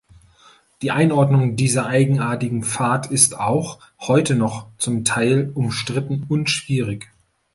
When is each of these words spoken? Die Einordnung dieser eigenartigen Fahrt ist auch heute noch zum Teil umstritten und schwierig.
Die 0.81 0.89
Einordnung 0.89 1.55
dieser 1.55 1.85
eigenartigen 1.85 2.63
Fahrt 2.63 3.11
ist 3.11 3.37
auch 3.39 3.77
heute 3.99 4.33
noch 4.33 4.65
zum 4.79 5.05
Teil 5.05 5.51
umstritten 5.53 6.23
und 6.27 6.49
schwierig. 6.49 7.11